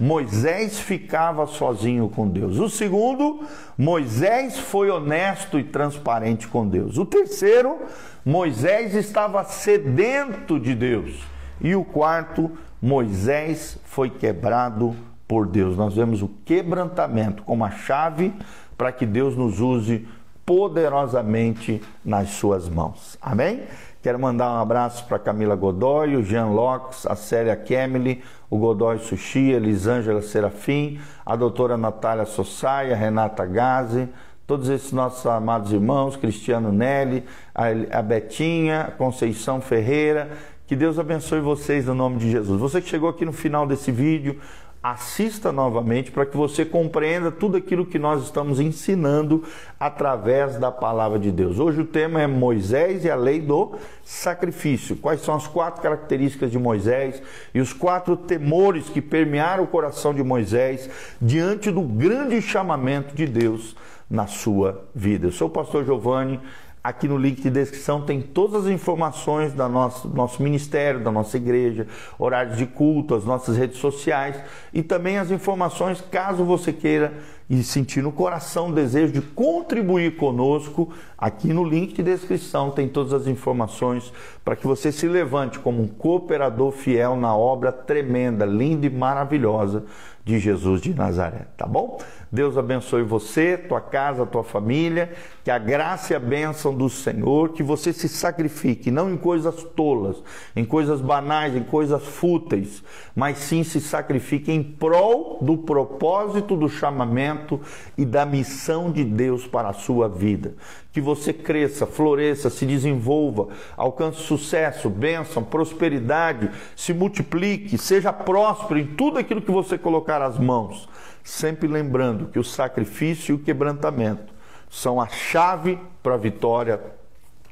Moisés 0.00 0.78
ficava 0.78 1.46
sozinho 1.46 2.08
com 2.08 2.28
Deus. 2.28 2.58
O 2.58 2.68
segundo, 2.68 3.40
Moisés 3.76 4.58
foi 4.58 4.90
honesto 4.90 5.58
e 5.58 5.64
transparente 5.64 6.46
com 6.46 6.66
Deus. 6.66 6.98
O 6.98 7.04
terceiro, 7.04 7.78
Moisés 8.24 8.94
estava 8.94 9.42
sedento 9.44 10.58
de 10.60 10.74
Deus. 10.74 11.20
E 11.60 11.74
o 11.74 11.84
quarto, 11.84 12.50
Moisés 12.80 13.78
foi 13.84 14.08
quebrado 14.08 14.94
por 15.26 15.46
Deus. 15.46 15.76
Nós 15.76 15.94
vemos 15.94 16.22
o 16.22 16.28
quebrantamento 16.44 17.42
como 17.42 17.64
a 17.64 17.70
chave 17.70 18.32
para 18.76 18.92
que 18.92 19.04
Deus 19.04 19.36
nos 19.36 19.60
use 19.60 20.06
poderosamente 20.46 21.82
nas 22.02 22.30
suas 22.30 22.68
mãos. 22.68 23.18
Amém? 23.20 23.64
Quero 24.08 24.18
mandar 24.18 24.50
um 24.50 24.56
abraço 24.56 25.04
para 25.04 25.18
Camila 25.18 25.54
Godoy, 25.54 26.16
o 26.16 26.22
Jean 26.22 26.46
Locks, 26.46 27.04
a 27.04 27.14
Célia 27.14 27.54
Kemily, 27.54 28.22
o 28.48 28.56
Godoy 28.56 29.00
Sushi, 29.00 29.50
Elisângela 29.50 30.22
Serafim, 30.22 30.98
a 31.26 31.36
doutora 31.36 31.76
Natália 31.76 32.24
Sossaia, 32.24 32.96
Renata 32.96 33.44
Gazi, 33.44 34.08
todos 34.46 34.70
esses 34.70 34.92
nossos 34.92 35.26
amados 35.26 35.74
irmãos, 35.74 36.16
Cristiano 36.16 36.72
Nelly, 36.72 37.22
a 37.54 38.00
Betinha, 38.00 38.80
a 38.80 38.90
Conceição 38.92 39.60
Ferreira, 39.60 40.30
que 40.66 40.74
Deus 40.74 40.98
abençoe 40.98 41.40
vocês 41.40 41.84
no 41.84 41.94
nome 41.94 42.16
de 42.16 42.30
Jesus. 42.30 42.58
Você 42.58 42.80
que 42.80 42.88
chegou 42.88 43.10
aqui 43.10 43.26
no 43.26 43.32
final 43.34 43.66
desse 43.66 43.92
vídeo, 43.92 44.40
assista 44.82 45.50
novamente 45.50 46.10
para 46.10 46.24
que 46.24 46.36
você 46.36 46.64
compreenda 46.64 47.30
tudo 47.30 47.56
aquilo 47.56 47.84
que 47.84 47.98
nós 47.98 48.22
estamos 48.22 48.60
ensinando 48.60 49.42
através 49.78 50.56
da 50.56 50.70
palavra 50.70 51.18
de 51.18 51.32
Deus. 51.32 51.58
Hoje 51.58 51.80
o 51.80 51.84
tema 51.84 52.22
é 52.22 52.26
Moisés 52.26 53.04
e 53.04 53.10
a 53.10 53.16
lei 53.16 53.40
do 53.40 53.72
sacrifício. 54.04 54.96
Quais 54.96 55.20
são 55.20 55.34
as 55.34 55.46
quatro 55.46 55.82
características 55.82 56.50
de 56.50 56.58
Moisés 56.58 57.20
e 57.52 57.60
os 57.60 57.72
quatro 57.72 58.16
temores 58.16 58.88
que 58.88 59.02
permearam 59.02 59.64
o 59.64 59.68
coração 59.68 60.14
de 60.14 60.22
Moisés 60.22 60.88
diante 61.20 61.70
do 61.70 61.82
grande 61.82 62.40
chamamento 62.40 63.14
de 63.14 63.26
Deus 63.26 63.76
na 64.08 64.26
sua 64.26 64.88
vida. 64.94 65.26
Eu 65.26 65.32
sou 65.32 65.48
o 65.48 65.50
pastor 65.50 65.84
Giovanni 65.84 66.40
Aqui 66.82 67.08
no 67.08 67.18
link 67.18 67.42
de 67.42 67.50
descrição 67.50 68.02
tem 68.02 68.20
todas 68.20 68.66
as 68.66 68.72
informações 68.72 69.52
do 69.52 69.68
nosso, 69.68 70.08
nosso 70.08 70.42
ministério, 70.42 71.00
da 71.00 71.10
nossa 71.10 71.36
igreja, 71.36 71.86
horários 72.18 72.56
de 72.56 72.66
culto, 72.66 73.14
as 73.14 73.24
nossas 73.24 73.56
redes 73.56 73.78
sociais 73.78 74.36
e 74.72 74.82
também 74.82 75.18
as 75.18 75.30
informações 75.30 76.00
caso 76.00 76.44
você 76.44 76.72
queira 76.72 77.14
e 77.50 77.62
sentir 77.62 78.02
no 78.02 78.12
coração 78.12 78.68
o 78.68 78.74
desejo 78.74 79.12
de 79.12 79.22
contribuir 79.22 80.16
conosco. 80.16 80.92
Aqui 81.16 81.48
no 81.48 81.64
link 81.64 81.94
de 81.94 82.02
descrição 82.02 82.70
tem 82.70 82.86
todas 82.86 83.12
as 83.12 83.26
informações 83.26 84.12
para 84.44 84.54
que 84.54 84.66
você 84.66 84.92
se 84.92 85.08
levante 85.08 85.58
como 85.58 85.82
um 85.82 85.88
cooperador 85.88 86.70
fiel 86.70 87.16
na 87.16 87.34
obra 87.34 87.72
tremenda, 87.72 88.44
linda 88.44 88.86
e 88.86 88.90
maravilhosa 88.90 89.84
de 90.28 90.38
Jesus 90.38 90.82
de 90.82 90.92
Nazaré, 90.92 91.46
tá 91.56 91.66
bom? 91.66 91.98
Deus 92.30 92.58
abençoe 92.58 93.02
você, 93.02 93.56
tua 93.56 93.80
casa, 93.80 94.26
tua 94.26 94.44
família, 94.44 95.10
que 95.42 95.50
a 95.50 95.56
graça 95.56 96.12
e 96.12 96.16
a 96.16 96.20
bênção 96.20 96.74
do 96.74 96.90
Senhor, 96.90 97.54
que 97.54 97.62
você 97.62 97.94
se 97.94 98.10
sacrifique, 98.10 98.90
não 98.90 99.10
em 99.10 99.16
coisas 99.16 99.64
tolas, 99.74 100.22
em 100.54 100.66
coisas 100.66 101.00
banais, 101.00 101.56
em 101.56 101.62
coisas 101.62 102.04
fúteis, 102.04 102.84
mas 103.16 103.38
sim 103.38 103.64
se 103.64 103.80
sacrifique 103.80 104.52
em 104.52 104.62
prol 104.62 105.38
do 105.40 105.56
propósito 105.56 106.54
do 106.54 106.68
chamamento 106.68 107.58
e 107.96 108.04
da 108.04 108.26
missão 108.26 108.92
de 108.92 109.04
Deus 109.04 109.46
para 109.46 109.70
a 109.70 109.72
sua 109.72 110.10
vida. 110.10 110.54
Que 110.92 111.00
você 111.00 111.32
cresça, 111.32 111.86
floresça, 111.86 112.50
se 112.50 112.64
desenvolva, 112.64 113.48
alcance 113.76 114.22
sucesso, 114.22 114.88
bênção, 114.88 115.44
prosperidade, 115.44 116.50
se 116.74 116.92
multiplique, 116.94 117.76
seja 117.76 118.12
próspero 118.12 118.80
em 118.80 118.86
tudo 118.86 119.18
aquilo 119.18 119.42
que 119.42 119.50
você 119.50 119.76
colocar 119.76 120.22
as 120.22 120.38
mãos 120.38 120.88
sempre 121.28 121.68
lembrando 121.68 122.28
que 122.28 122.38
o 122.38 122.44
sacrifício 122.44 123.32
e 123.32 123.36
o 123.36 123.38
quebrantamento 123.38 124.32
são 124.70 124.98
a 124.98 125.06
chave 125.06 125.78
para 126.02 126.14
a 126.14 126.18
vitória 126.18 126.80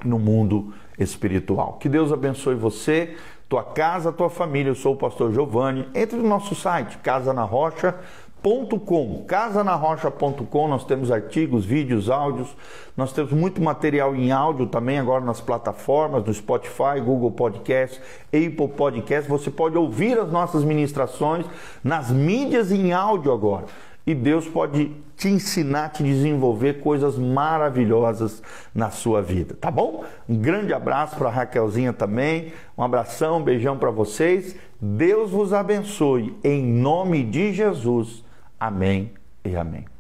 no 0.03 0.19
mundo 0.19 0.73
espiritual. 0.99 1.75
Que 1.75 1.89
Deus 1.89 2.11
abençoe 2.11 2.55
você, 2.55 3.17
tua 3.49 3.63
casa, 3.63 4.11
tua 4.11 4.31
família. 4.31 4.71
Eu 4.71 4.75
sou 4.75 4.95
o 4.95 4.97
pastor 4.97 5.33
Giovanni. 5.33 5.87
Entre 5.95 6.17
no 6.17 6.27
nosso 6.27 6.55
site, 6.55 6.97
Casa 6.99 7.35
na 8.47 8.53
Rocha 8.53 8.79
Rocha.com, 8.79 9.25
casanarrocha.com, 9.27 10.69
nós 10.69 10.85
temos 10.85 11.11
artigos, 11.11 11.65
vídeos, 11.65 12.09
áudios, 12.09 12.57
nós 12.97 13.13
temos 13.13 13.33
muito 13.33 13.61
material 13.61 14.15
em 14.15 14.31
áudio 14.31 14.67
também 14.69 15.01
agora 15.01 15.25
nas 15.25 15.41
plataformas, 15.41 16.25
no 16.25 16.33
Spotify, 16.33 17.01
Google 17.05 17.33
Podcast, 17.33 18.01
Apple 18.29 18.69
Podcast, 18.69 19.29
você 19.29 19.51
pode 19.51 19.77
ouvir 19.77 20.17
as 20.17 20.31
nossas 20.31 20.63
ministrações 20.63 21.45
nas 21.83 22.13
mídias 22.13 22.71
em 22.71 22.93
áudio 22.93 23.33
agora. 23.33 23.65
E 24.07 24.15
Deus 24.15 24.47
pode 24.47 24.93
te 25.17 25.27
ensinar, 25.27 25.89
te 25.89 26.05
desenvolver 26.05 26.75
coisas 26.75 27.19
maravilhosas 27.19 28.41
na 28.73 28.91
sua 28.91 29.21
vida, 29.21 29.57
tá 29.61 29.69
bom? 29.69 30.05
Um 30.29 30.37
grande 30.37 30.73
abraço 30.73 31.17
para 31.17 31.29
a 31.29 31.33
Raquelzinha 31.33 31.93
também, 31.93 32.53
um 32.79 32.85
abração, 32.85 33.39
um 33.39 33.43
beijão 33.43 33.77
para 33.77 33.91
vocês. 33.91 34.55
Deus 34.81 35.33
vos 35.33 35.53
abençoe 35.53 36.39
em 36.45 36.63
nome 36.63 37.25
de 37.25 37.53
Jesus. 37.53 38.25
Amém 38.59 39.13
e 39.45 39.55
amém. 39.57 39.96